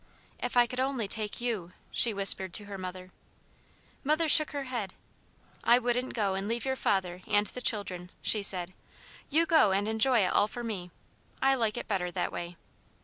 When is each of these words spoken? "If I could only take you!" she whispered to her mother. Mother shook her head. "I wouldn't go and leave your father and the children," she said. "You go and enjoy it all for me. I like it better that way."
"If 0.41 0.57
I 0.57 0.65
could 0.65 0.79
only 0.79 1.07
take 1.07 1.39
you!" 1.41 1.73
she 1.91 2.11
whispered 2.11 2.55
to 2.55 2.65
her 2.65 2.79
mother. 2.79 3.11
Mother 4.03 4.27
shook 4.27 4.49
her 4.49 4.63
head. 4.63 4.95
"I 5.63 5.77
wouldn't 5.77 6.15
go 6.15 6.33
and 6.33 6.47
leave 6.47 6.65
your 6.65 6.75
father 6.75 7.19
and 7.27 7.45
the 7.45 7.61
children," 7.61 8.09
she 8.23 8.41
said. 8.41 8.73
"You 9.29 9.45
go 9.45 9.71
and 9.71 9.87
enjoy 9.87 10.21
it 10.25 10.33
all 10.33 10.47
for 10.47 10.63
me. 10.63 10.89
I 11.39 11.53
like 11.53 11.77
it 11.77 11.87
better 11.87 12.09
that 12.09 12.31
way." 12.31 12.57